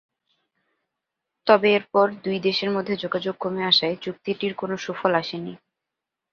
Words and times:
তবে 1.47 1.67
এরপর 1.73 2.05
দুই 2.23 2.37
দেশের 2.39 2.69
মধ্যে 2.69 2.93
যোগাযোগ 2.95 3.35
কমে 3.39 3.63
আসায় 3.65 3.95
চুক্তিটির 4.01 4.53
কোনো 4.55 4.75
সুফল 4.77 5.13
আসেনি। 5.15 5.53